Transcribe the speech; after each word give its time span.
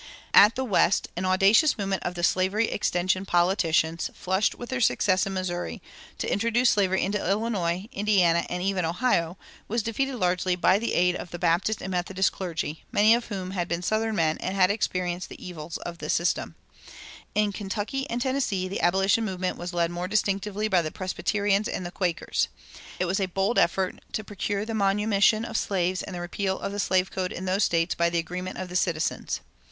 At 0.33 0.55
the 0.55 0.63
West 0.63 1.09
an 1.15 1.25
audacious 1.25 1.77
movement 1.77 2.01
of 2.01 2.15
the 2.15 2.23
slavery 2.23 2.71
extension 2.71 3.23
politicians, 3.23 4.09
flushed 4.15 4.55
with 4.55 4.69
their 4.71 4.81
success 4.81 5.27
in 5.27 5.33
Missouri, 5.35 5.79
to 6.17 6.33
introduce 6.33 6.71
slavery 6.71 7.03
into 7.03 7.19
Illinois, 7.19 7.87
Indiana, 7.91 8.43
and 8.49 8.63
even 8.63 8.83
Ohio, 8.83 9.37
was 9.67 9.83
defeated 9.83 10.15
largely 10.15 10.55
by 10.55 10.79
the 10.79 10.95
aid 10.95 11.15
of 11.15 11.29
the 11.29 11.37
Baptist 11.37 11.83
and 11.83 11.91
Methodist 11.91 12.31
clergy, 12.31 12.83
many 12.91 13.13
of 13.13 13.25
whom 13.25 13.51
had 13.51 13.67
been 13.67 13.83
southern 13.83 14.15
men 14.15 14.39
and 14.39 14.55
had 14.55 14.71
experienced 14.71 15.29
the 15.29 15.45
evils 15.47 15.77
of 15.77 15.99
the 15.99 16.09
system.[273:2] 16.09 16.55
In 17.35 17.51
Kentucky 17.51 18.09
and 18.09 18.19
Tennessee 18.19 18.67
the 18.67 18.81
abolition 18.81 19.23
movement 19.23 19.55
was 19.55 19.71
led 19.71 19.91
more 19.91 20.07
distinctively 20.07 20.67
by 20.67 20.81
the 20.81 20.89
Presbyterians 20.89 21.67
and 21.67 21.85
the 21.85 21.91
Quakers. 21.91 22.47
It 22.97 23.05
was 23.05 23.19
a 23.19 23.27
bold 23.27 23.59
effort 23.59 23.99
to 24.13 24.23
procure 24.23 24.65
the 24.65 24.73
manumission 24.73 25.45
of 25.45 25.57
slaves 25.57 26.01
and 26.01 26.15
the 26.15 26.21
repeal 26.21 26.57
of 26.57 26.71
the 26.71 26.79
slave 26.79 27.11
code 27.11 27.31
in 27.31 27.45
those 27.45 27.65
States 27.65 27.93
by 27.93 28.09
the 28.09 28.17
agreement 28.17 28.57
of 28.57 28.67
the 28.67 28.75
citizens. 28.75 29.41